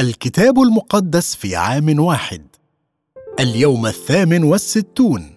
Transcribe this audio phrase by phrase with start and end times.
[0.00, 2.42] الكتاب المقدس في عام واحد.
[3.40, 5.34] اليوم الثامن والستون.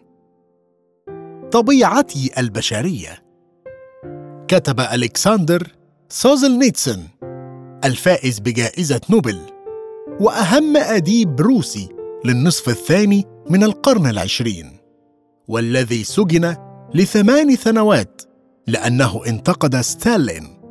[1.51, 3.23] طبيعتي البشرية.
[4.47, 5.67] كتب ألكسندر
[6.09, 7.03] سوزلنيتسن
[7.83, 9.39] الفائز بجائزة نوبل
[10.19, 11.89] وأهم اديب روسي
[12.25, 14.77] للنصف الثاني من القرن العشرين
[15.47, 16.55] والذي سجن
[16.93, 18.21] لثمان سنوات
[18.67, 20.61] لأنه انتقد ستالين.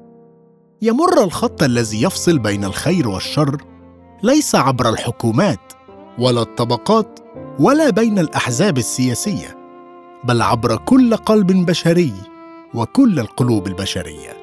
[0.82, 3.71] يمر الخط الذي يفصل بين الخير والشر
[4.23, 5.72] ليس عبر الحكومات
[6.18, 7.21] ولا الطبقات
[7.58, 9.58] ولا بين الأحزاب السياسية
[10.25, 12.13] بل عبر كل قلب بشري
[12.75, 14.36] وكل القلوب البشرية.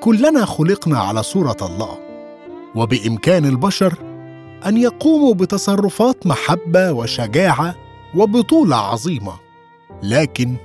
[0.00, 1.98] كلنا خلقنا على صورة الله
[2.74, 3.94] وبإمكان البشر
[4.66, 7.74] أن يقوموا بتصرفات محبة وشجاعة
[8.14, 9.32] وبطولة عظيمة.
[10.02, 10.56] لكن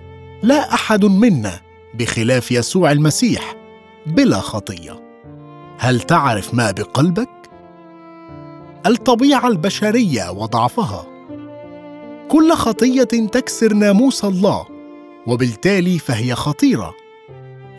[0.43, 1.59] لا أحد منا
[1.93, 3.55] بخلاف يسوع المسيح
[4.05, 5.01] بلا خطية.
[5.77, 7.40] هل تعرف ما بقلبك؟
[8.85, 11.05] الطبيعة البشرية وضعفها.
[12.29, 14.65] كل خطية تكسر ناموس الله
[15.27, 16.93] وبالتالي فهي خطيرة.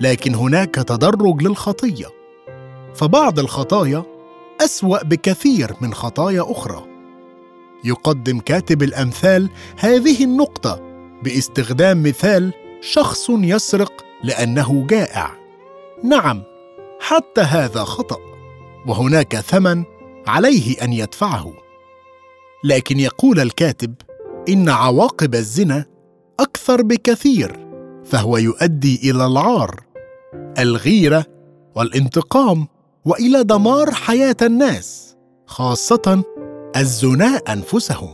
[0.00, 2.06] لكن هناك تدرج للخطية.
[2.94, 4.02] فبعض الخطايا
[4.60, 6.84] أسوأ بكثير من خطايا أخرى.
[7.84, 10.80] يقدم كاتب الأمثال هذه النقطة
[11.22, 15.30] باستخدام مثال شخص يسرق لأنه جائع.
[16.04, 16.42] نعم
[17.00, 18.18] حتى هذا خطأ.
[18.86, 19.84] وهناك ثمن
[20.26, 21.52] عليه أن يدفعه.
[22.64, 23.94] لكن يقول الكاتب
[24.48, 25.84] إن عواقب الزنا
[26.40, 27.68] أكثر بكثير
[28.04, 29.80] فهو يؤدي إلى العار
[30.58, 31.26] الغيرة
[31.74, 32.68] والانتقام
[33.04, 36.24] وإلى دمار حياة الناس خاصة
[36.76, 38.10] الزناء أنفسهم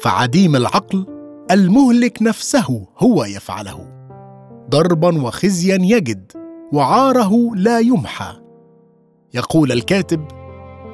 [0.00, 1.06] فعديم العقل
[1.50, 3.88] المهلك نفسه هو يفعله.
[4.70, 6.32] ضربا وخزيا يجد
[6.72, 8.40] وعاره لا يمحى.
[9.34, 10.24] يقول الكاتب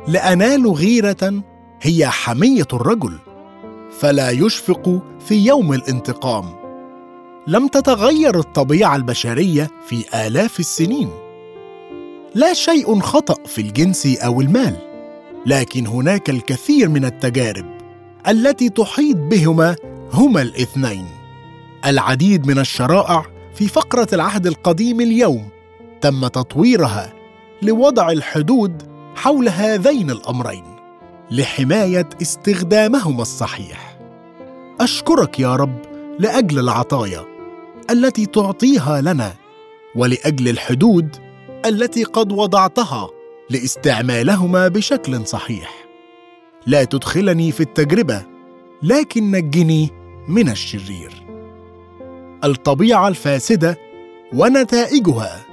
[0.09, 1.43] لأنال غيرة
[1.83, 3.19] هي حمية الرجل
[3.99, 6.45] فلا يشفق في يوم الانتقام.
[7.47, 11.11] لم تتغير الطبيعة البشرية في آلاف السنين.
[12.35, 14.77] لا شيء خطأ في الجنس أو المال
[15.47, 17.67] لكن هناك الكثير من التجارب
[18.29, 19.77] التي تحيط بهما
[20.13, 21.07] هما الاثنين.
[21.87, 25.49] العديد من الشرائع في فقرة العهد القديم اليوم
[26.01, 27.13] تم تطويرها
[27.63, 28.90] لوضع الحدود
[29.21, 30.65] حول هذين الأمرين
[31.31, 33.99] لحماية استخدامهما الصحيح.
[34.81, 35.79] أشكرك يا رب
[36.19, 37.25] لأجل العطايا
[37.91, 39.35] التي تعطيها لنا
[39.97, 41.17] ولأجل الحدود
[41.67, 43.09] التي قد وضعتها
[43.51, 45.75] لاستعمالهما بشكل صحيح.
[46.67, 48.23] لا تدخلني في التجربة
[48.83, 49.91] لكن نجني
[50.29, 51.13] من الشرير.
[52.45, 53.79] الطبيعة الفاسدة
[54.35, 55.50] ونتائجها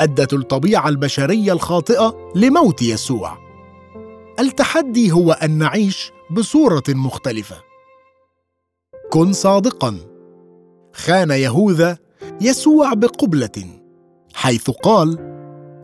[0.00, 3.38] أدت الطبيعة البشرية الخاطئة لموت يسوع.
[4.40, 7.56] التحدي هو أن نعيش بصورة مختلفة.
[9.10, 9.98] كن صادقا.
[10.92, 11.98] خان يهوذا
[12.40, 13.80] يسوع بقبلة
[14.34, 15.18] حيث قال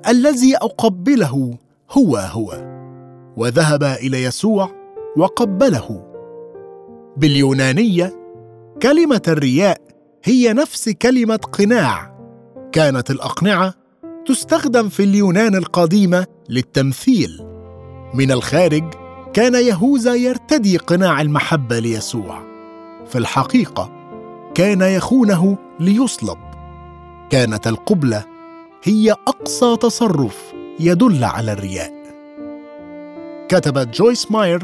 [0.09, 1.59] الذي أقبله
[1.91, 2.73] هو هو.
[3.37, 4.71] وذهب إلى يسوع
[5.17, 6.05] وقبله.
[7.17, 8.17] باليونانية
[8.83, 9.81] كلمة الرياء
[10.25, 12.13] هي نفس كلمة قناع.
[12.73, 13.82] كانت الأقنعة
[14.27, 17.41] تستخدم في اليونان القديمة للتمثيل.
[18.15, 18.85] من الخارج
[19.33, 22.43] كان يهوذا يرتدي قناع المحبة ليسوع.
[23.07, 23.91] في الحقيقة
[24.55, 26.39] كان يخونه ليصلب.
[27.31, 28.25] كانت القبلة
[28.85, 31.93] هي أقصى تصرف يدل على الرياء.
[33.49, 34.63] كتبت جويس ماير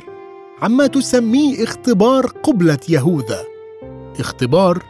[0.62, 3.44] عما تسميه اختبار قبلة يهوذا.
[4.20, 4.82] اختبار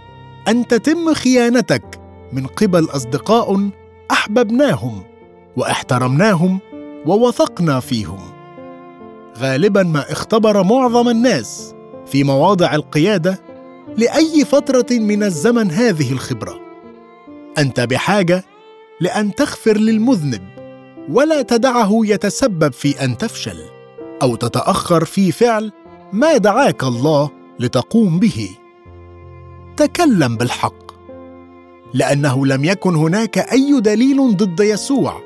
[0.48, 2.00] أن تتم خيانتك
[2.32, 3.70] من قبل أصدقاء
[4.10, 5.02] أحببناهم
[5.56, 6.60] وأحترمناهم
[7.06, 8.18] ووثقنا فيهم.
[9.38, 11.74] غالبا ما اختبر معظم الناس
[12.06, 13.40] في مواضع القيادة
[13.96, 16.60] لأي فترة من الزمن هذه الخبرة.
[17.58, 18.44] أنت بحاجة
[19.00, 20.42] لأن تغفر للمذنب
[21.10, 23.58] ولا تدعه يتسبب في أن تفشل
[24.22, 25.72] أو تتأخر في فعل
[26.12, 28.48] ما دعاك الله لتقوم به.
[29.76, 30.87] تكلم بالحق.
[31.94, 35.20] لأنه لم يكن هناك أي دليل ضد يسوع.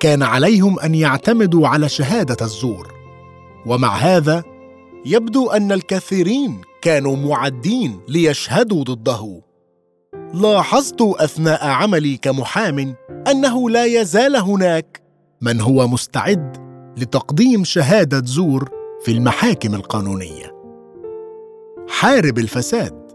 [0.00, 2.94] كان عليهم أن يعتمدوا على شهادة الزور.
[3.66, 4.44] ومع هذا
[5.06, 9.42] يبدو أن الكثيرين كانوا معدين ليشهدوا ضده.
[10.34, 12.94] لاحظت أثناء عملي كمحام
[13.30, 15.02] أنه لا يزال هناك
[15.40, 16.56] من هو مستعد
[16.96, 18.70] لتقديم شهادة زور
[19.04, 20.56] في المحاكم القانونية.
[21.88, 23.05] حارب الفساد.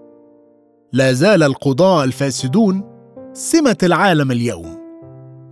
[0.93, 2.83] لا زال القضاة الفاسدون
[3.33, 4.77] سمة العالم اليوم.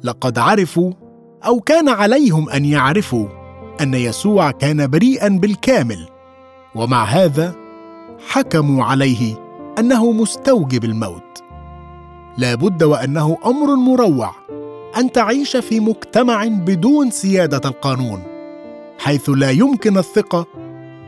[0.04, 0.92] لقد عرفوا
[1.46, 3.28] أو كان عليهم أن يعرفوا
[3.82, 6.08] أن يسوع كان بريئا بالكامل
[6.76, 7.56] ومع هذا
[8.28, 9.36] حكموا عليه
[9.80, 11.44] أنه مستوجب الموت.
[12.38, 14.32] لا بد وأنه أمر مروع
[14.98, 18.24] أن تعيش في مجتمع بدون سيادة القانون
[19.00, 20.46] حيث لا يمكن الثقة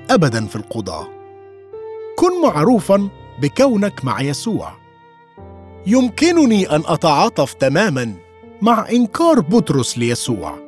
[0.10, 1.08] ابدا في القضاه
[2.18, 3.10] كن معروفا
[3.42, 4.74] بكونك مع يسوع.
[5.88, 8.14] يمكنني أن أتعاطف تماما
[8.62, 10.60] مع إنكار بطرس ليسوع.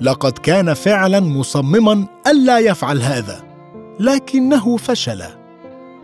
[0.00, 3.44] لقد كان فعلا مصمما الا يفعل هذا
[4.00, 5.22] لكنه فشل.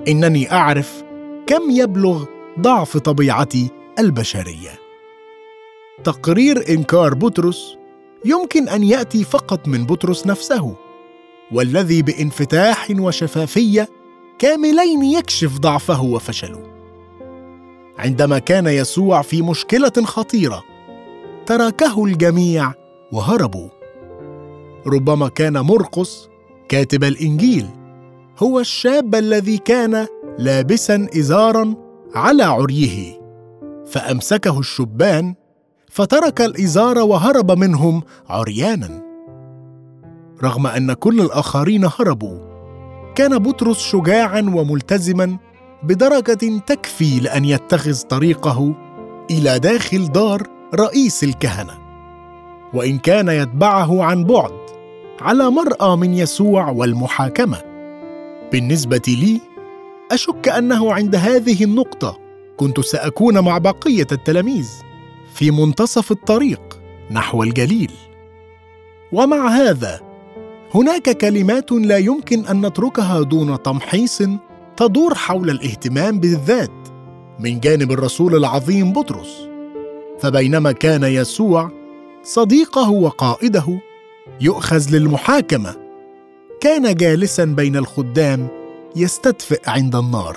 [0.09, 1.05] إنني أعرف
[1.47, 2.25] كم يبلغ
[2.61, 4.71] ضعف طبيعتي البشرية.
[6.05, 7.77] تقرير إنكار بطرس
[8.25, 10.77] يمكن أن يأتي فقط من بطرس نفسه
[11.53, 13.89] والذي بانفتاح وشفافية
[14.39, 16.63] كاملين يكشف ضعفه وفشله.
[17.99, 20.63] عندما كان يسوع في مشكلة خطيرة
[21.47, 22.73] تركه الجميع
[23.13, 23.69] وهربوا.
[24.87, 26.29] ربما كان مرقس
[26.69, 27.67] كاتب الإنجيل
[28.39, 30.07] هو الشاب الذي كان
[30.39, 31.75] لابسا ازارا
[32.15, 33.21] على عريه.
[33.87, 35.35] فأمسكه الشبان
[35.91, 39.03] فترك الإزار وهرب منهم عريانا.
[40.43, 42.48] رغم أن كل الآخرين هربوا
[43.19, 45.39] كان بطرس شجاعا وملتزما
[45.83, 48.75] بدرجة تكفي لأن يتخذ طريقه
[49.31, 50.43] إلى داخل دار
[50.75, 51.79] رئيس الكهنة.
[52.75, 54.53] وإن كان يتبعه عن بعد
[55.21, 57.59] على مرأى من يسوع والمحاكمة.
[58.53, 59.41] بالنسبة لي
[60.13, 62.19] أشك أنه عند هذه النقطة
[62.57, 64.69] كنت سأكون مع بقية التلاميذ
[65.35, 66.81] في منتصف الطريق
[67.11, 67.93] نحو الجليل.
[69.13, 70.08] ومع هذا
[70.75, 74.23] هناك كلمات لا يمكن أن نتركها دون تمحيص
[74.77, 76.71] تدور حول الاهتمام بالذات
[77.39, 79.49] من جانب الرسول العظيم بطرس.
[80.21, 81.71] فبينما كان يسوع
[82.23, 83.81] صديقه وقائده
[84.41, 85.77] يؤخذ للمحاكمة
[86.61, 88.49] كان جالسا بين الخدام
[88.97, 90.37] يستدفئ عند النار.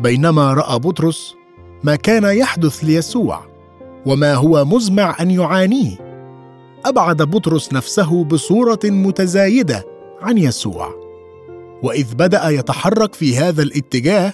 [0.00, 1.34] بينما رأى بطرس
[1.84, 3.40] ما كان يحدث ليسوع
[4.06, 6.09] وما هو مزمع أن يعانيه.
[6.84, 9.84] أبعد بطرس نفسه بصورة متزايدة
[10.22, 10.94] عن يسوع.
[11.82, 14.32] وإذ بدأ يتحرك في هذا الاتجاه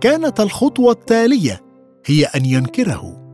[0.00, 1.60] كانت الخطوة التالية
[2.06, 3.24] هي أن ينكره.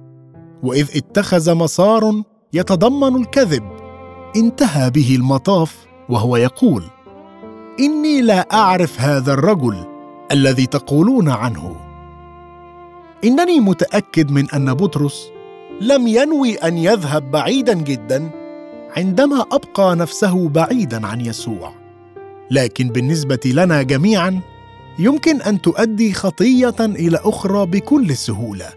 [0.63, 3.63] وإذ اتخذ مسار يتضمن الكذب
[4.37, 6.85] انتهى به المطاف وهو يقول
[7.81, 9.77] إني لا أعرف هذا الرجل
[10.33, 11.77] الذي تقولون عنه.
[13.25, 15.31] إنني متأكد من أن بطرس
[15.81, 18.31] لم ينوي أن يذهب بعيدا جدا
[18.97, 21.73] عندما أبقى نفسه بعيدا عن يسوع.
[22.51, 24.41] لكن بالنسبة لنا جميعا
[24.99, 28.69] يمكن أن تؤدي خطية إلى أخرى بكل سهولة.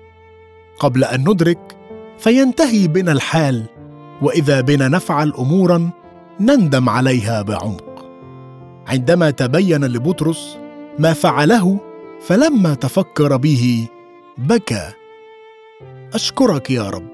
[0.80, 1.78] قبل أن ندرك
[2.18, 3.66] فينتهي بنا الحال
[4.22, 5.90] وإذا بنا نفعل امورا
[6.40, 8.06] نندم عليها بعمق.
[8.88, 10.58] عندما تبين لبطرس
[11.00, 11.80] ما فعله
[12.22, 13.88] فلما تفكر به
[14.38, 14.92] بكى.
[16.14, 17.13] أشكرك يا رب.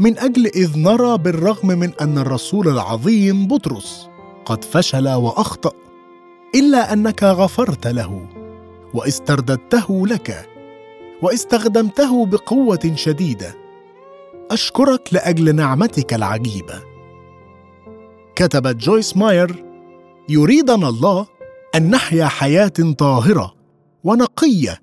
[0.00, 4.08] من أجل إذ نرى بالرغم من أن الرسول العظيم بطرس
[4.44, 5.72] قد فشل وأخطأ
[6.54, 8.26] إلا أنك غفرت له
[8.94, 10.48] واسترددته لك
[11.22, 13.54] واستخدمته بقوة شديدة.
[14.50, 16.82] أشكرك لأجل نعمتك العجيبة.
[18.36, 19.64] كتبت جويس ماير
[20.28, 21.26] يريدنا الله
[21.74, 23.54] أن نحيا حياة طاهرة
[24.04, 24.78] ونقية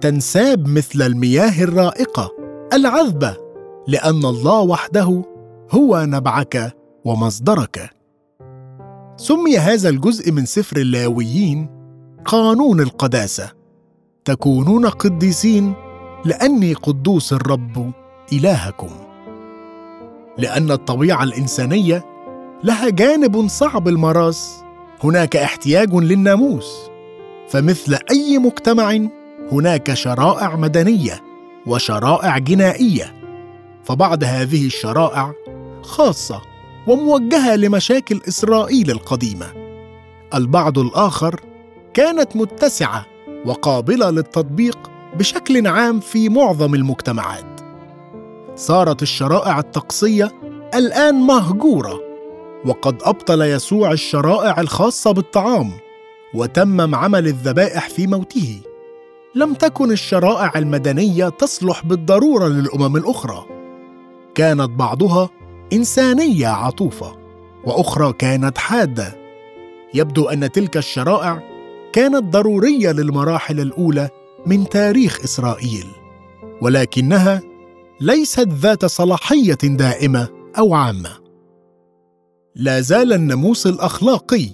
[0.00, 2.30] تنساب مثل المياه الرائقة
[2.72, 3.43] العذبة
[3.86, 5.22] لأن الله وحده
[5.70, 6.72] هو نبعك
[7.04, 7.90] ومصدرك.
[9.16, 11.68] سمي هذا الجزء من سفر اللاويين
[12.24, 13.50] قانون القداسة.
[14.24, 15.74] تكونون قديسين
[16.24, 17.92] لأني قدوس الرب
[18.32, 18.90] إلهكم.
[20.38, 22.04] لأن الطبيعة الإنسانية
[22.64, 24.64] لها جانب صعب المراس
[25.04, 26.90] هناك احتياج للناموس.
[27.48, 28.98] فمثل أي مجتمع
[29.52, 31.20] هناك شرائع مدنية
[31.66, 33.23] وشرائع جنائية.
[33.84, 35.34] فبعض هذه الشرائع
[35.82, 36.42] خاصة
[36.86, 39.46] وموجهة لمشاكل إسرائيل القديمة
[40.34, 41.40] البعض الآخر
[41.94, 43.06] كانت متسعة
[43.46, 44.78] وقابلة للتطبيق
[45.16, 47.60] بشكل عام في معظم المجتمعات.
[48.54, 50.32] صارت الشرائع الطقسية
[50.74, 52.00] الآن مهجورة
[52.66, 55.70] وقد أبطل يسوع الشرائع الخاصة بالطعام
[56.34, 58.60] وتمم عمل الذبائح في موته.
[59.34, 63.44] لم تكن الشرائع المدنية تصلح بالضرورة للأمم الأخرى.
[64.34, 65.30] كانت بعضها
[65.72, 67.16] إنسانية عطوفة
[67.64, 69.16] وأخرى كانت حادة.
[69.94, 71.42] يبدو أن تلك الشرائع
[71.92, 74.08] كانت ضرورية للمراحل الأولى
[74.46, 75.86] من تاريخ إسرائيل
[76.62, 77.40] ولكنها
[78.00, 81.10] ليست ذات صلاحية دائمة أو عامة.
[82.56, 84.48] لا زال الناموس الأخلاقي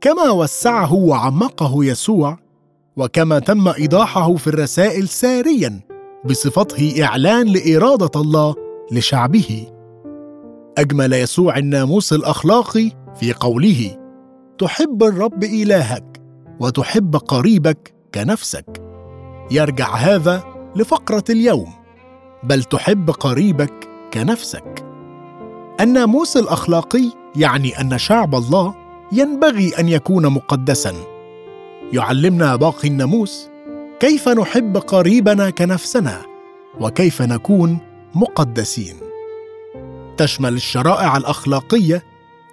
[0.00, 2.38] كما وسعه وعمقه يسوع
[2.96, 5.80] وكما تم إيضاحه في الرسائل ساريا
[6.24, 9.66] بصفته إعلان لإرادة الله لشعبه.
[10.78, 12.90] أجمل يسوع الناموس الاخلاقي
[13.20, 13.96] في قوله
[14.58, 16.22] تحب الرب إلهك
[16.60, 18.82] وتحب قريبك كنفسك.
[19.50, 20.44] يرجع هذا
[20.76, 21.72] لفقرة اليوم
[22.42, 24.84] بل تحب قريبك كنفسك.
[25.80, 27.04] الناموس الأخلاقي
[27.36, 28.74] يعني أن شعب الله
[29.12, 30.92] ينبغي أن يكون مقدسا.
[31.92, 33.48] يعلمنا باقي الناموس
[34.00, 36.22] كيف نحب قريبنا كنفسنا
[36.80, 37.78] وكيف نكون
[38.14, 38.96] مقدسين.
[40.16, 42.02] تشمل الشرائع الأخلاقية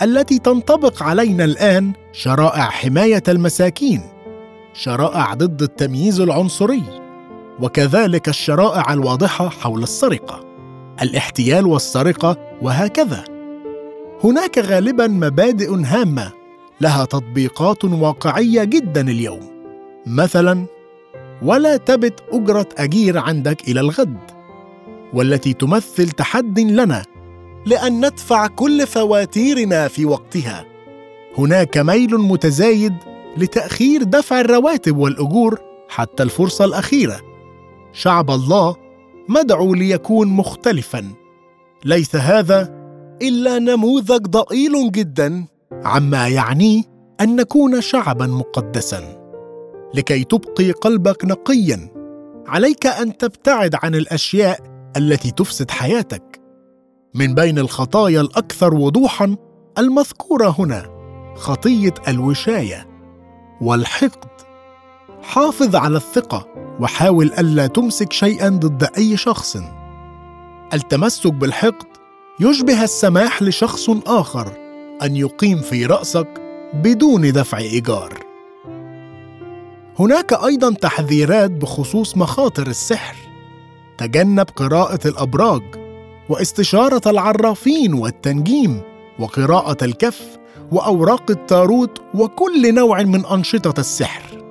[0.02, 4.02] التي تنطبق علينا الآن شرائع حماية المساكين
[4.74, 6.84] شرائع ضد التمييز العنصري
[7.60, 10.46] وكذلك الشرائع الواضحة حول السرقة
[11.02, 13.24] الاحتيال والسرقة وهكذا.
[14.24, 16.32] هناك غالبا مبادئ هامة
[16.82, 19.56] لها تطبيقات واقعية جدا اليوم.
[20.06, 20.66] مثلا
[21.42, 24.35] ولا تبت أجرة أجير عندك إلى الغد
[25.14, 27.04] والتي تمثل تحد لنا
[27.66, 30.66] لأن ندفع كل فواتيرنا في وقتها.
[31.38, 32.94] هناك ميل متزايد
[33.38, 35.60] لتأخير دفع الرواتب والأجور
[35.90, 37.22] حتى الفرصة الأخيرة.
[37.94, 38.76] شعب الله
[39.30, 41.14] مدعو ليكون مختلفا.
[41.86, 42.76] ليس هذا
[43.22, 46.84] إلا نموذج ضئيل جدا عما يعنيه
[47.22, 49.26] أن نكون شعبا مقدسا.
[49.94, 51.90] لكي تبقي قلبك نقيا
[52.48, 56.42] عليك أن تبتعد عن الأشياء التي تفسد حياتك.
[57.16, 59.36] من بين الخطايا الأكثر وضوحا
[59.78, 60.96] المذكورة هنا
[61.36, 62.88] خطية الوشاية
[63.62, 64.30] والحقد.
[65.22, 66.48] حافظ على الثقة
[66.80, 69.58] وحاول ألا تمسك شيئا ضد أي شخص.
[70.74, 71.88] التمسك بالحقد
[72.40, 74.52] يشبه السماح لشخص آخر
[75.04, 76.42] أن يقيم في رأسك
[76.74, 78.14] بدون دفع إيجار.
[80.00, 83.16] هناك أيضا تحذيرات بخصوص مخاطر السحر.
[83.98, 85.62] تجنب قراءة الأبراج
[86.30, 88.82] واستشارة العرافين والتنجيم
[89.20, 90.38] وقراءة الكف
[90.72, 94.44] وأوراق التاروت وكل نوع من أنشطة السحر.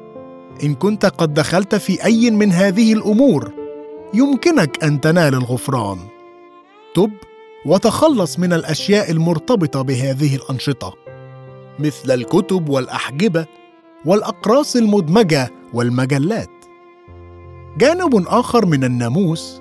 [0.65, 3.53] إن كنت قد دخلت في أي من هذه الأمور
[4.15, 5.99] يمكنك أن تنال الغفران.
[6.95, 7.13] تب
[7.67, 10.95] وتخلص من الأشياء المرتبطة بهذه الأنشطة
[11.79, 13.47] مثل الكتب والأحجبة
[14.05, 16.51] والأقراص المدمجة والمجلات.
[17.79, 19.61] جانب آخر من الناموس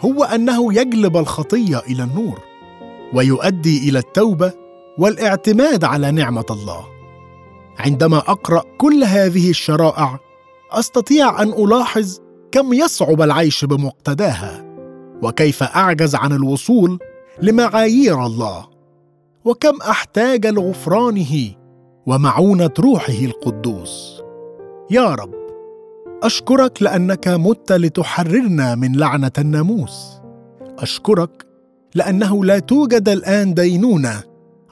[0.00, 2.38] هو أنه يجلب الخطية إلى النور
[3.14, 4.52] ويؤدي إلى التوبة
[4.98, 6.86] والاعتماد على نعمة الله.
[7.78, 10.18] عندما أقرأ كل هذه الشرائع
[10.72, 12.18] أستطيع أن ألاحظ
[12.52, 14.64] كم يصعب العيش بمقتداها
[15.22, 16.98] وكيف أعجز عن الوصول
[17.42, 18.66] لمعايير الله
[19.44, 21.50] وكم أحتاج لغفرانه
[22.06, 24.22] ومعونة روحه القدوس.
[24.90, 25.35] يا رب
[26.22, 30.20] أشكرك لأنك مت لتحررنا من لعنة الناموس.
[30.78, 31.46] أشكرك
[31.94, 34.22] لأنه لا توجد الآن دينونه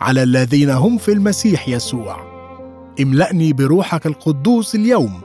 [0.00, 2.16] على الذين هم في المسيح يسوع.
[3.00, 5.20] املأني بروحك القدوس اليوم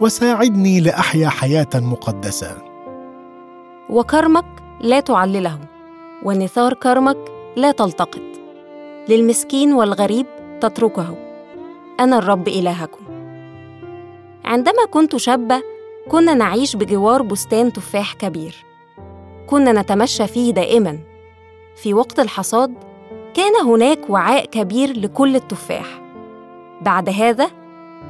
[0.00, 2.56] وساعدني لأحيا حياة مقدسة.
[3.90, 4.46] وكرمك
[4.80, 5.58] لا تعلله
[6.24, 7.18] ونثار كرمك
[7.56, 8.22] لا تلتقط.
[9.08, 10.26] للمسكين والغريب
[10.60, 11.16] تتركه.
[12.00, 13.11] أنا الرب إلهكم.
[14.44, 15.62] عندما كنت شابة
[16.08, 18.64] كنا نعيش بجوار بستان تفاح كبير.
[19.46, 20.98] كنا نتمشى فيه دائما.
[21.76, 22.74] في وقت الحصاد
[23.34, 26.02] كان هناك وعاء كبير لكل التفاح.
[26.80, 27.50] بعد هذا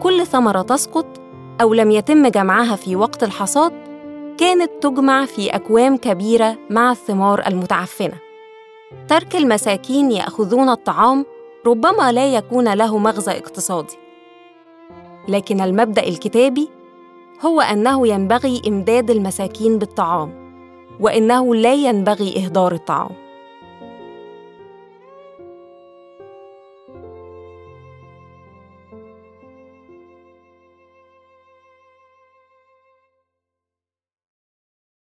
[0.02, 1.06] كل ثمرة تسقط
[1.60, 3.72] أو لم يتم جمعها في وقت الحصاد
[4.38, 8.18] كانت تجمع في أكوام كبيرة مع الثمار المتعفنة.
[9.08, 11.26] ترك المساكين يأخذون الطعام
[11.66, 14.01] ربما لا يكون له مغزى اقتصادي.
[15.28, 16.68] لكن المبدأ الكتابي
[17.44, 20.42] هو أنه ينبغي إمداد المساكين بالطعام
[21.00, 23.21] وإنه لا ينبغي إهدار الطعام.